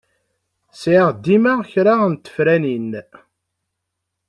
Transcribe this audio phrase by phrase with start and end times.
[0.81, 2.91] Sɛiɣ dima kra n tefranin.